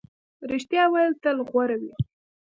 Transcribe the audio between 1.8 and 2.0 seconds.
وي.